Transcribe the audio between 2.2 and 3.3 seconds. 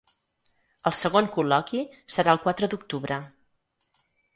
el quatre d’octubre.